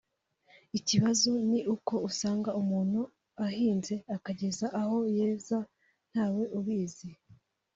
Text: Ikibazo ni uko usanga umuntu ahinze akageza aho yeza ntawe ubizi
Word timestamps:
Ikibazo 0.77 1.31
ni 1.49 1.59
uko 1.75 1.93
usanga 2.09 2.49
umuntu 2.61 3.01
ahinze 3.47 3.95
akageza 4.15 4.65
aho 4.81 4.97
yeza 5.15 5.57
ntawe 6.11 6.43
ubizi 6.59 7.09